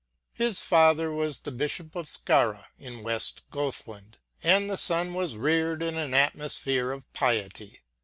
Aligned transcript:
His 0.33 0.61
father 0.61 1.11
was 1.11 1.37
the 1.37 1.51
Bishop 1.51 1.95
of 1.95 2.07
Skara 2.07 2.65
in 2.79 3.03
"West 3.03 3.43
Gothland, 3.51 4.17
and 4.41 4.67
the 4.67 4.75
son 4.75 5.13
was 5.13 5.35
reared 5.37 5.83
in 5.83 5.95
an 5.95 6.15
atmosphere 6.15 6.91
of 6.91 7.13
piety. 7.13 7.81